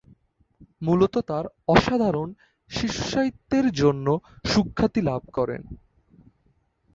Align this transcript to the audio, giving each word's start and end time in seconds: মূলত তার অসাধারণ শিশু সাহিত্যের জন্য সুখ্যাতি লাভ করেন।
মূলত 0.81 1.15
তার 1.27 1.45
অসাধারণ 1.67 2.29
শিশু 2.71 3.01
সাহিত্যের 3.03 3.65
জন্য 3.71 4.07
সুখ্যাতি 4.45 5.01
লাভ 5.01 5.21
করেন। 5.33 5.61